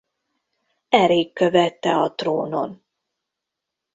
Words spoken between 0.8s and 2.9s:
Erik követte a trónon.